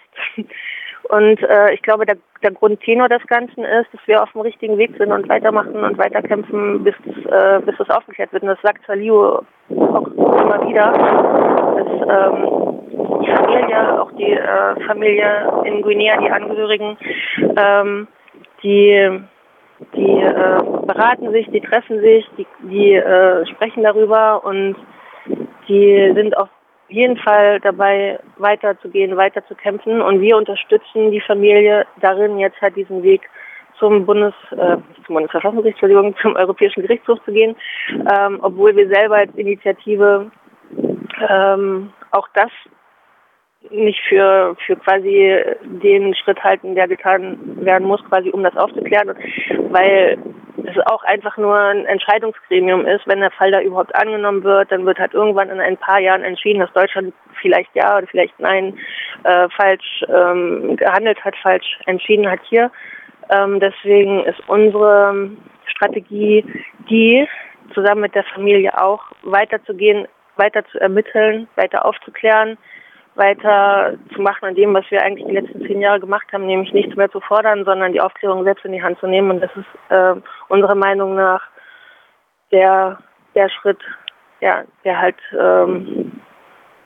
Und 1.09 1.39
äh, 1.43 1.73
ich 1.73 1.83
glaube, 1.83 2.05
der, 2.05 2.17
der 2.41 2.51
Grundtenor 2.51 3.09
des 3.09 3.25
Ganzen 3.27 3.63
ist, 3.63 3.93
dass 3.93 4.01
wir 4.07 4.23
auf 4.23 4.31
dem 4.31 4.41
richtigen 4.41 4.77
Weg 4.79 4.91
sind 4.97 5.11
und 5.11 5.29
weitermachen 5.29 5.75
und 5.75 5.97
weiterkämpfen, 5.99 6.83
bis, 6.83 6.95
äh, 7.29 7.59
bis 7.63 7.77
das 7.77 7.91
aufgeklärt 7.91 8.33
wird. 8.33 8.41
Und 8.41 8.49
das 8.49 8.61
sagt 8.63 8.85
Salio 8.87 9.45
auch 9.69 10.07
immer 10.07 10.67
wieder, 10.67 10.91
dass 11.77 12.33
ähm, 12.33 12.64
Familie, 13.35 14.01
auch 14.01 14.11
die 14.13 14.31
äh, 14.31 14.85
Familie 14.85 15.51
in 15.65 15.81
Guinea, 15.81 16.17
die 16.17 16.31
Angehörigen, 16.31 16.97
ähm, 17.57 18.07
die 18.63 19.21
die 19.93 20.21
äh, 20.21 20.63
beraten 20.85 21.31
sich, 21.31 21.49
die 21.51 21.59
treffen 21.59 21.99
sich, 21.99 22.25
die, 22.37 22.47
die 22.63 22.93
äh, 22.93 23.45
sprechen 23.45 23.83
darüber 23.83 24.43
und 24.45 24.75
die 25.67 26.11
sind 26.15 26.37
auf 26.37 26.49
jeden 26.87 27.17
Fall 27.17 27.59
dabei, 27.59 28.19
weiterzugehen, 28.37 29.17
weiter 29.17 29.45
zu 29.47 29.55
kämpfen. 29.55 30.01
Und 30.01 30.21
wir 30.21 30.37
unterstützen 30.37 31.11
die 31.11 31.21
Familie 31.21 31.85
darin, 31.99 32.37
jetzt 32.37 32.61
halt 32.61 32.75
diesen 32.75 33.03
Weg 33.03 33.21
zum 33.79 34.05
Bundes, 34.05 34.33
äh, 34.51 34.77
zum 35.05 35.15
Bundesverfassungsgericht, 35.15 35.75
Entschuldigung, 35.75 36.15
zum 36.21 36.35
Europäischen 36.35 36.83
Gerichtshof 36.83 37.19
zu 37.25 37.33
gehen, 37.33 37.55
ähm, 37.89 38.39
obwohl 38.41 38.75
wir 38.75 38.87
selber 38.87 39.17
als 39.17 39.35
Initiative 39.35 40.31
ähm, 41.29 41.91
auch 42.11 42.27
das 42.33 42.51
nicht 43.71 43.99
für, 44.07 44.55
für 44.65 44.75
quasi 44.75 45.35
den 45.63 46.13
Schritt 46.15 46.43
halten, 46.43 46.75
der 46.75 46.87
getan 46.87 47.37
werden 47.65 47.87
muss, 47.87 48.03
quasi 48.05 48.29
um 48.29 48.43
das 48.43 48.55
aufzuklären, 48.55 49.15
weil 49.69 50.17
es 50.63 50.77
auch 50.87 51.03
einfach 51.03 51.37
nur 51.37 51.55
ein 51.55 51.85
Entscheidungsgremium 51.85 52.85
ist. 52.85 53.07
Wenn 53.07 53.19
der 53.19 53.31
Fall 53.31 53.51
da 53.51 53.61
überhaupt 53.61 53.95
angenommen 53.95 54.43
wird, 54.43 54.71
dann 54.71 54.85
wird 54.85 54.99
halt 54.99 55.13
irgendwann 55.13 55.49
in 55.49 55.59
ein 55.59 55.77
paar 55.77 55.99
Jahren 55.99 56.23
entschieden, 56.23 56.59
dass 56.59 56.73
Deutschland 56.73 57.13
vielleicht 57.41 57.69
ja 57.75 57.97
oder 57.97 58.07
vielleicht 58.07 58.39
nein 58.39 58.77
äh, 59.23 59.47
falsch 59.49 60.03
ähm, 60.07 60.75
gehandelt 60.77 61.23
hat, 61.23 61.35
falsch 61.41 61.77
entschieden 61.85 62.29
hat 62.29 62.39
hier. 62.49 62.71
Ähm, 63.29 63.59
deswegen 63.59 64.23
ist 64.23 64.39
unsere 64.47 65.29
Strategie 65.65 66.45
die, 66.89 67.27
zusammen 67.73 68.01
mit 68.01 68.15
der 68.15 68.23
Familie 68.23 68.79
auch 68.79 69.01
weiterzugehen, 69.23 70.07
weiter 70.37 70.63
zu 70.65 70.79
ermitteln, 70.79 71.47
weiter 71.55 71.85
aufzuklären, 71.85 72.57
weiter 73.15 73.93
zu 74.13 74.21
machen 74.21 74.45
an 74.45 74.55
dem, 74.55 74.73
was 74.73 74.89
wir 74.89 75.01
eigentlich 75.01 75.25
die 75.25 75.33
letzten 75.33 75.65
zehn 75.65 75.81
Jahre 75.81 75.99
gemacht 75.99 76.27
haben, 76.31 76.45
nämlich 76.45 76.73
nichts 76.73 76.95
mehr 76.95 77.09
zu 77.09 77.19
fordern, 77.21 77.65
sondern 77.65 77.93
die 77.93 78.01
Aufklärung 78.01 78.43
selbst 78.43 78.65
in 78.65 78.73
die 78.73 78.83
Hand 78.83 78.99
zu 78.99 79.07
nehmen. 79.07 79.31
Und 79.31 79.41
das 79.41 79.51
ist 79.55 79.91
äh, 79.91 80.15
unserer 80.49 80.75
Meinung 80.75 81.15
nach 81.15 81.41
der, 82.51 82.99
der 83.33 83.49
Schritt, 83.49 83.79
ja, 84.41 84.63
der 84.83 84.99
halt, 84.99 85.17
ähm, 85.37 86.21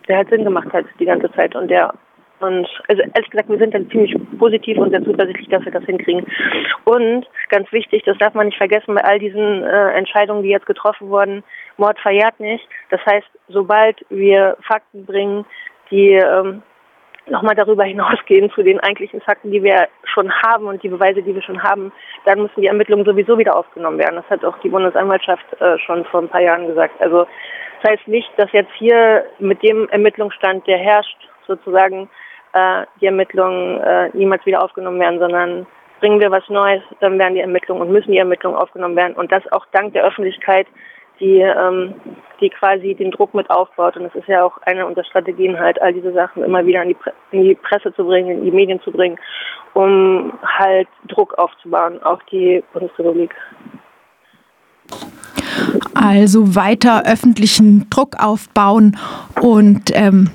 der 0.08 0.18
halt 0.18 0.30
Sinn 0.30 0.44
gemacht 0.44 0.72
hat 0.74 0.86
die 1.00 1.06
ganze 1.06 1.32
Zeit 1.34 1.56
und 1.56 1.70
der 1.70 1.94
und 2.40 2.68
also 2.88 3.02
ehrlich 3.02 3.30
gesagt, 3.30 3.50
wir 3.50 3.58
sind 3.58 3.74
dann 3.74 3.90
ziemlich 3.90 4.16
positiv 4.38 4.78
und 4.78 4.92
sehr 4.92 5.04
zuversichtlich, 5.04 5.50
dass 5.50 5.66
wir 5.66 5.74
das 5.74 5.84
hinkriegen. 5.84 6.26
Und 6.86 7.28
ganz 7.50 7.70
wichtig, 7.72 8.04
das 8.06 8.18
darf 8.18 8.34
man 8.34 8.48
nicht 8.48 8.58
vergessen 8.58 8.96
bei 8.96 9.04
all 9.04 9.20
diesen 9.20 9.64
äh, 9.64 9.92
Entscheidungen, 9.92 10.44
die 10.44 10.50
jetzt 10.50 10.66
getroffen 10.66 11.10
wurden, 11.10 11.44
Mord 11.78 12.00
verjährt 12.00 12.40
nicht. 12.40 12.66
Das 12.92 13.02
heißt, 13.06 13.28
sobald 13.50 14.06
wir 14.10 14.58
Fakten 14.66 15.06
bringen, 15.06 15.46
die 15.92 16.14
ähm, 16.14 16.62
nochmal 17.30 17.56
darüber 17.56 17.84
hinausgehen 17.84 18.50
zu 18.52 18.64
den 18.64 18.80
eigentlichen 18.80 19.22
Fakten, 19.22 19.52
die 19.52 19.64
wir 19.64 19.88
schon 20.04 20.32
haben 20.42 20.66
und 20.66 20.82
die 20.84 20.90
Beweise, 20.90 21.22
die 21.22 21.36
wir 21.36 21.42
schon 21.42 21.62
haben, 21.62 21.92
dann 22.26 22.42
müssen 22.42 22.62
die 22.62 22.68
Ermittlungen 22.68 23.06
sowieso 23.06 23.38
wieder 23.38 23.56
aufgenommen 23.56 24.00
werden. 24.00 24.16
Das 24.16 24.30
hat 24.30 24.44
auch 24.46 24.58
die 24.60 24.70
Bundesanwaltschaft 24.70 25.46
äh, 25.62 25.78
schon 25.80 26.06
vor 26.06 26.22
ein 26.22 26.30
paar 26.30 26.42
Jahren 26.42 26.68
gesagt. 26.68 27.00
Also 27.02 27.28
das 27.82 27.92
heißt 27.92 28.08
nicht, 28.08 28.30
dass 28.38 28.52
jetzt 28.52 28.72
hier 28.78 29.26
mit 29.40 29.62
dem 29.64 29.88
Ermittlungsstand, 29.90 30.68
der 30.68 30.78
herrscht, 30.78 31.18
sozusagen 31.48 32.10
äh, 32.54 32.86
die 33.00 33.06
Ermittlungen 33.06 33.80
äh, 33.82 34.10
niemals 34.14 34.46
wieder 34.46 34.64
aufgenommen 34.64 35.00
werden, 35.00 35.20
sondern 35.20 35.66
bringen 36.00 36.20
wir 36.20 36.32
was 36.32 36.48
Neues, 36.50 36.82
dann 37.00 37.20
werden 37.20 37.36
die 37.36 37.42
Ermittlungen 37.42 37.82
und 37.82 37.92
müssen 37.92 38.12
die 38.12 38.18
Ermittlungen 38.18 38.58
aufgenommen 38.58 38.96
werden. 38.96 39.16
Und 39.16 39.32
das 39.32 39.44
auch 39.52 39.66
dank 39.72 39.94
der 39.94 40.06
Öffentlichkeit, 40.06 40.68
die, 41.20 41.40
ähm, 41.40 41.96
die 42.42 42.50
quasi 42.50 42.96
den 42.96 43.12
Druck 43.12 43.34
mit 43.34 43.50
aufbaut. 43.50 43.98
Und 43.98 44.06
es 44.06 44.16
ist 44.16 44.28
ja 44.28 44.44
auch 44.44 44.58
eine 44.64 44.86
unserer 44.86 45.06
Strategien 45.06 45.60
halt, 45.60 45.82
all 45.82 45.94
diese 45.94 46.14
Sachen 46.14 46.44
immer 46.44 46.66
wieder 46.66 46.82
in 46.84 46.90
die, 46.90 46.96
Pre 46.96 47.14
in 47.32 47.44
die 47.44 47.56
Presse 47.56 47.94
zu 47.94 48.06
bringen, 48.06 48.40
in 48.40 48.46
die 48.46 48.52
Medien 48.52 48.82
zu 48.82 48.92
bringen, 48.92 49.18
um 49.74 50.34
halt 50.44 50.88
Druck 51.08 51.38
aufzubauen, 51.38 52.02
auch 52.04 52.22
die 52.24 52.64
Bundesrepublik. 52.74 53.36
Also 55.94 56.56
weiter 56.56 57.04
öffentlichen 57.06 57.90
Druck 57.90 58.16
aufbauen 58.18 58.98
und 59.42 59.92
ähm, 59.94 60.32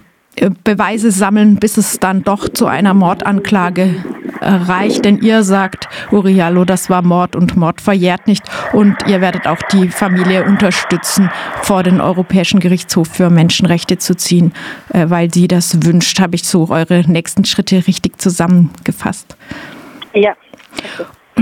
Beweise 0.64 1.10
sammeln, 1.10 1.56
bis 1.56 1.76
es 1.76 2.00
dann 2.00 2.22
doch 2.22 2.48
zu 2.48 2.66
einer 2.66 2.94
Mordanklage 2.94 4.04
reicht. 4.40 5.04
Denn 5.04 5.18
ihr 5.18 5.42
sagt, 5.42 5.88
Uriallo, 6.10 6.64
das 6.64 6.90
war 6.90 7.02
Mord 7.02 7.36
und 7.36 7.56
Mord 7.56 7.80
verjährt 7.80 8.26
nicht. 8.26 8.42
Und 8.72 8.96
ihr 9.06 9.20
werdet 9.20 9.46
auch 9.46 9.60
die 9.72 9.88
Familie 9.88 10.44
unterstützen, 10.44 11.30
vor 11.62 11.82
den 11.82 12.00
Europäischen 12.00 12.60
Gerichtshof 12.60 13.08
für 13.08 13.30
Menschenrechte 13.30 13.98
zu 13.98 14.16
ziehen, 14.16 14.52
äh, 14.92 15.08
weil 15.08 15.32
sie 15.32 15.48
das 15.48 15.84
wünscht. 15.84 16.20
Habe 16.20 16.36
ich 16.36 16.44
so 16.44 16.68
eure 16.68 17.04
nächsten 17.10 17.44
Schritte 17.44 17.86
richtig 17.86 18.20
zusammengefasst? 18.20 19.36
Ja. 20.14 20.34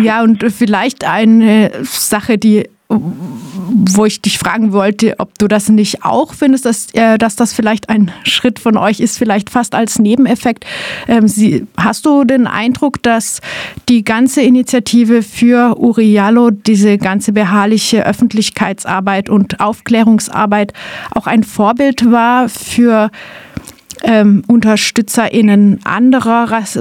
Ja, 0.00 0.22
und 0.22 0.42
vielleicht 0.50 1.04
eine 1.04 1.70
Sache, 1.82 2.38
die 2.38 2.66
wo 3.00 4.04
ich 4.04 4.20
dich 4.20 4.38
fragen 4.38 4.72
wollte, 4.72 5.14
ob 5.18 5.38
du 5.38 5.48
das 5.48 5.68
nicht 5.68 6.04
auch 6.04 6.34
findest, 6.34 6.64
dass, 6.64 6.92
äh, 6.94 7.18
dass 7.18 7.36
das 7.36 7.52
vielleicht 7.52 7.88
ein 7.88 8.10
Schritt 8.24 8.58
von 8.58 8.76
euch 8.76 9.00
ist, 9.00 9.18
vielleicht 9.18 9.50
fast 9.50 9.74
als 9.74 9.98
Nebeneffekt. 9.98 10.64
Ähm, 11.08 11.28
sie, 11.28 11.66
hast 11.76 12.06
du 12.06 12.24
den 12.24 12.46
Eindruck, 12.46 13.02
dass 13.02 13.40
die 13.88 14.04
ganze 14.04 14.42
Initiative 14.42 15.22
für 15.22 15.78
Uriallo, 15.78 16.50
diese 16.50 16.98
ganze 16.98 17.32
beharrliche 17.32 18.06
Öffentlichkeitsarbeit 18.06 19.28
und 19.28 19.60
Aufklärungsarbeit 19.60 20.72
auch 21.14 21.26
ein 21.26 21.42
Vorbild 21.42 22.10
war 22.10 22.48
für 22.48 23.10
ähm, 24.02 24.42
UnterstützerInnen 24.46 25.80
anderer 25.84 26.50
Rass 26.50 26.78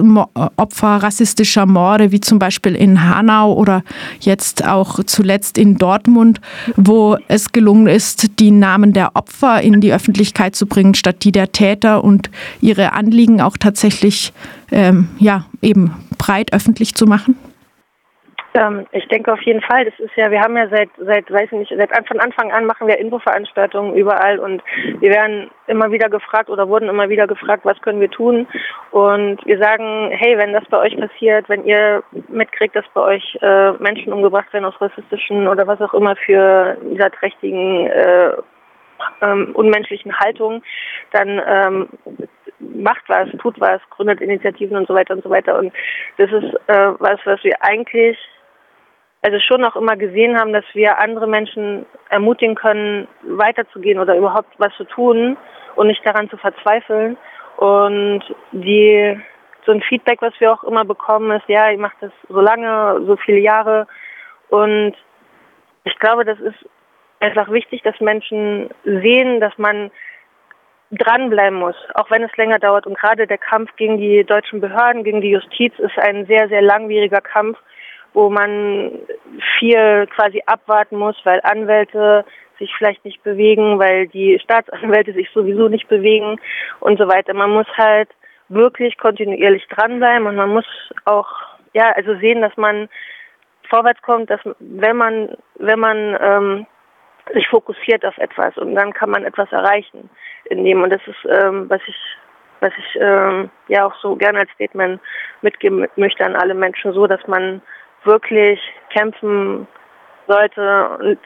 Opfer 0.56 0.98
rassistischer 0.98 1.66
Morde, 1.66 2.12
wie 2.12 2.20
zum 2.20 2.40
Beispiel 2.40 2.76
in 2.76 3.04
Hanau 3.04 3.54
oder 3.54 3.84
jetzt 4.20 4.66
auch 4.66 5.04
zuletzt 5.04 5.58
in 5.58 5.78
Dortmund, 5.78 6.42
wo 6.76 7.18
es 7.28 7.52
gelungen 7.52 7.88
ist, 7.88 8.40
die 8.40 8.52
Namen 8.52 8.94
der 8.94 9.16
Opfer 9.16 9.62
in 9.62 9.82
die 9.82 9.94
Öffentlichkeit 9.94 10.56
zu 10.56 10.66
bringen, 10.66 10.94
statt 10.94 11.24
die 11.24 11.32
der 11.32 11.52
Täter 11.52 12.04
und 12.04 12.30
ihre 12.62 12.94
Anliegen 12.94 13.42
auch 13.42 13.58
tatsächlich 13.58 14.34
ähm, 14.72 15.10
ja, 15.20 15.46
eben 15.62 15.92
breit 16.18 16.54
öffentlich 16.54 16.96
zu 16.96 17.06
machen? 17.06 17.36
Ähm, 18.54 18.86
ich 18.92 19.08
denke 19.08 19.32
auf 19.32 19.42
jeden 19.44 19.62
Fall. 19.62 19.86
Das 19.86 19.98
ist 20.00 20.16
ja, 20.16 20.30
wir 20.30 20.42
haben 20.42 20.58
ja 20.58 20.68
seit, 20.68 20.90
seit, 20.98 21.32
weiß 21.32 21.52
ich 21.52 21.60
nicht, 21.60 21.74
seit 21.76 22.08
von 22.08 22.20
Anfang 22.20 22.52
an 22.52 22.66
machen 22.66 22.88
wir 22.88 22.98
Infoveranstaltungen 22.98 23.96
überall 23.96 24.40
und 24.40 24.62
wir 25.00 25.10
werden 25.10 25.50
immer 25.68 25.92
wieder 25.92 26.10
gefragt 26.10 26.50
oder 26.50 26.68
wurden 26.68 26.90
immer 26.90 27.08
wieder 27.08 27.28
gefragt, 27.28 27.64
was 27.64 27.82
können 27.82 28.02
wir 28.02 28.12
tun? 28.12 28.48
Und 28.92 29.46
wir 29.46 29.58
sagen, 29.58 30.12
hey, 30.12 30.38
wenn 30.38 30.52
das 30.52 30.66
bei 30.66 30.80
euch 30.80 30.98
passiert, 30.98 31.48
wenn 31.48 31.64
ihr 31.64 32.04
mitkriegt, 32.28 32.76
dass 32.76 32.86
bei 32.94 33.02
euch 33.02 33.38
äh, 33.42 33.72
Menschen 33.74 34.12
umgebracht 34.12 34.52
werden 34.52 34.66
aus 34.66 34.80
rassistischen 34.82 35.48
oder 35.48 35.66
was 35.68 35.80
auch 35.80 35.94
immer 35.94 36.18
für 36.18 36.78
niederträchtigen 36.84 37.88
äh, 37.88 38.32
ähm, 39.22 39.52
unmenschlichen 39.54 40.18
Haltungen, 40.20 40.62
dann 41.12 41.42
ähm, 41.48 41.90
macht 42.60 43.08
was, 43.08 43.30
tut 43.40 43.60
was, 43.62 43.82
gründet 43.92 44.20
Initiativen 44.20 44.76
und 44.76 44.88
so 44.88 44.94
weiter 44.94 45.14
und 45.14 45.24
so 45.24 45.30
weiter. 45.30 45.58
Und 45.58 45.74
das 46.18 46.32
ist 46.32 46.54
äh, 46.68 46.92
was, 47.00 47.20
was 47.24 47.42
wir 47.44 47.56
eigentlich 47.62 48.18
also 49.22 49.38
schon 49.40 49.64
auch 49.64 49.76
immer 49.76 49.96
gesehen 49.96 50.40
haben, 50.40 50.52
dass 50.54 50.66
wir 50.74 51.00
andere 51.00 51.28
Menschen 51.28 51.86
ermutigen 52.10 52.56
können, 52.56 53.08
weiterzugehen 53.24 54.00
oder 54.00 54.16
überhaupt 54.16 54.54
was 54.58 54.74
zu 54.76 54.84
tun 54.86 55.38
und 55.76 55.88
nicht 55.88 56.06
daran 56.06 56.30
zu 56.30 56.38
verzweifeln. 56.38 57.18
Und 57.58 58.24
die 58.52 59.20
so 59.66 59.72
ein 59.72 59.82
Feedback, 59.82 60.22
was 60.22 60.34
wir 60.40 60.52
auch 60.52 60.64
immer 60.64 60.86
bekommen, 60.86 61.32
ist, 61.32 61.48
ja, 61.48 61.70
ich 61.72 61.78
mache 61.78 61.96
das 62.02 62.12
so 62.30 62.42
lange, 62.42 63.06
so 63.06 63.16
viele 63.18 63.38
Jahre. 63.38 63.88
Und 64.50 64.94
ich 65.84 65.98
glaube, 66.00 66.26
das 66.26 66.40
ist 66.40 66.58
einfach 67.20 67.52
wichtig, 67.52 67.84
dass 67.84 68.00
Menschen 68.00 68.70
sehen, 68.84 69.40
dass 69.40 69.56
man 69.58 69.92
dranbleiben 70.92 71.58
muss, 71.58 71.76
auch 71.94 72.10
wenn 72.10 72.24
es 72.24 72.36
länger 72.38 72.58
dauert. 72.58 72.88
Und 72.88 72.98
gerade 72.98 73.28
der 73.28 73.38
Kampf 73.38 73.76
gegen 73.76 73.98
die 73.98 74.24
deutschen 74.24 74.60
Behörden, 74.60 75.04
gegen 75.04 75.22
die 75.22 75.30
Justiz 75.30 75.74
ist 75.78 75.98
ein 76.00 76.26
sehr, 76.26 76.50
sehr 76.50 76.62
langwieriger 76.62 77.22
Kampf 77.22 77.58
wo 78.14 78.30
man 78.30 79.00
viel 79.60 80.08
quasi 80.08 80.42
abwarten 80.46 80.98
muss, 80.98 81.16
weil 81.24 81.40
Anwälte 81.44 82.26
sich 82.60 82.74
vielleicht 82.78 83.04
nicht 83.06 83.24
bewegen, 83.24 83.80
weil 83.80 84.08
die 84.08 84.40
Staatsanwälte 84.44 85.14
sich 85.14 85.30
sowieso 85.34 85.68
nicht 85.68 85.88
bewegen 85.88 86.40
und 86.80 87.00
so 87.00 87.08
weiter. 87.08 87.34
Man 87.34 87.52
muss 87.52 87.68
halt 87.78 88.10
wirklich 88.50 88.98
kontinuierlich 88.98 89.66
dranbleiben 89.68 90.28
und 90.28 90.36
man 90.36 90.50
muss 90.50 90.66
auch 91.06 91.30
ja 91.74 91.92
also 91.96 92.16
sehen, 92.20 92.42
dass 92.42 92.56
man 92.58 92.90
vorwärts 93.70 94.02
kommt, 94.02 94.30
dass 94.30 94.42
wenn 94.60 94.98
man 94.98 95.30
wenn 95.58 95.80
man 95.80 96.18
ähm, 96.20 96.68
sich 97.34 97.48
fokussiert 97.48 98.06
auf 98.06 98.18
etwas 98.18 98.58
und 98.58 98.76
dann 98.76 98.94
kann 98.94 99.10
man 99.10 99.26
etwas 99.26 99.52
erreichen 99.52 100.10
in 100.46 100.64
dem. 100.64 100.84
Und 100.84 100.92
das 100.92 101.02
ist, 101.08 101.26
ähm, 101.26 101.70
was 101.70 101.82
ich, 101.88 101.96
was 102.60 102.72
ich 102.78 103.00
ähm, 103.02 103.50
ja 103.68 103.86
auch 103.86 103.96
so 104.02 104.16
gerne 104.16 104.40
als 104.40 104.52
Statement 104.52 105.00
mitgeben 105.42 105.88
möchte 105.96 106.26
an 106.26 106.36
alle 106.36 106.54
Menschen, 106.54 106.94
so 106.94 107.08
dass 107.08 107.26
man 107.28 107.62
wirklich 108.04 108.60
kämpfen 108.90 109.68
sollte 110.28 110.98
und 111.00 111.20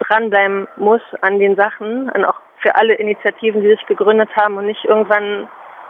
dranbleiben 0.00 0.68
muss 0.76 1.02
an 1.20 1.38
den 1.38 1.56
Sachen 1.56 2.10
und 2.10 2.24
auch 2.24 2.40
für 2.60 2.74
alle 2.74 2.94
Initiativen, 2.94 3.62
die 3.62 3.68
sich 3.68 3.86
gegründet 3.86 4.30
haben 4.36 4.56
und 4.56 4.66
nicht 4.66 4.84
irgendwann 4.84 5.48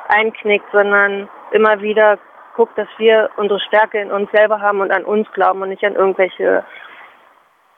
einknickt, 0.09 0.71
sondern 0.73 1.29
immer 1.53 1.81
wieder 1.81 2.19
guckt, 2.57 2.77
dass 2.77 2.89
wir 2.99 3.31
unsere 3.37 3.61
Stärke 3.61 4.01
in 4.01 4.11
uns 4.11 4.31
selber 4.33 4.61
haben 4.61 4.81
und 4.81 4.91
an 4.91 5.05
uns 5.05 5.31
glauben 5.33 5.63
und 5.63 5.69
nicht 5.71 5.85
an 5.85 5.95
irgendwelche 5.95 6.65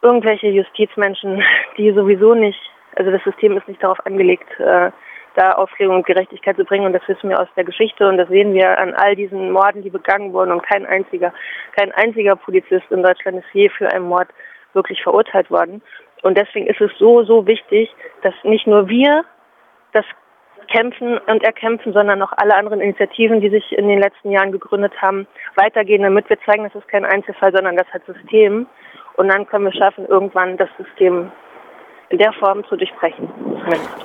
irgendwelche 0.02 0.48
Justizmenschen, 0.48 1.42
die 1.76 1.92
sowieso 1.92 2.34
nicht, 2.34 2.58
also 2.96 3.10
das 3.10 3.22
System 3.22 3.56
ist 3.56 3.68
nicht 3.68 3.82
darauf 3.82 4.04
angelegt, 4.06 4.48
äh, 4.58 4.90
da 5.36 5.52
Aufklärung 5.52 5.96
und 5.96 6.06
Gerechtigkeit 6.06 6.56
zu 6.56 6.64
bringen 6.64 6.86
und 6.86 6.92
das 6.92 7.06
wissen 7.06 7.30
wir 7.30 7.40
aus 7.40 7.48
der 7.56 7.64
Geschichte 7.64 8.08
und 8.08 8.18
das 8.18 8.28
sehen 8.28 8.54
wir 8.54 8.78
an 8.78 8.94
all 8.94 9.14
diesen 9.16 9.50
Morden, 9.50 9.82
die 9.82 9.90
begangen 9.90 10.32
wurden 10.32 10.52
und 10.52 10.62
kein 10.62 10.86
einziger, 10.86 11.32
kein 11.76 11.92
einziger 11.92 12.36
Polizist 12.36 12.90
in 12.90 13.02
Deutschland 13.02 13.38
ist 13.38 13.52
je 13.52 13.68
für 13.68 13.90
einen 13.90 14.08
Mord 14.08 14.28
wirklich 14.72 15.02
verurteilt 15.02 15.50
worden. 15.50 15.82
Und 16.22 16.36
deswegen 16.36 16.66
ist 16.66 16.80
es 16.80 16.90
so, 16.98 17.24
so 17.24 17.46
wichtig, 17.46 17.94
dass 18.22 18.34
nicht 18.44 18.66
nur 18.66 18.88
wir 18.88 19.24
das 19.92 20.04
kämpfen 20.68 21.18
und 21.18 21.42
erkämpfen, 21.42 21.92
sondern 21.92 22.22
auch 22.22 22.32
alle 22.36 22.54
anderen 22.54 22.80
Initiativen, 22.80 23.40
die 23.40 23.50
sich 23.50 23.72
in 23.72 23.88
den 23.88 24.00
letzten 24.00 24.30
Jahren 24.30 24.52
gegründet 24.52 24.92
haben, 25.00 25.26
weitergehen, 25.56 26.02
damit 26.02 26.28
wir 26.28 26.38
zeigen, 26.46 26.64
das 26.64 26.74
ist 26.74 26.88
kein 26.88 27.04
Einzelfall, 27.04 27.52
sondern 27.52 27.76
das 27.76 27.88
hat 27.88 28.04
System. 28.06 28.66
Und 29.16 29.28
dann 29.28 29.46
können 29.46 29.64
wir 29.64 29.72
schaffen, 29.72 30.06
irgendwann 30.06 30.56
das 30.56 30.68
System 30.76 31.32
in 32.10 32.18
der 32.18 32.32
Form 32.34 32.64
zu 32.64 32.76
durchbrechen. 32.76 33.28